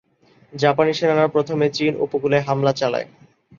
[0.53, 3.07] জাপানি সেনারা প্রথমে চীন উপকূলে হামলা চালায়।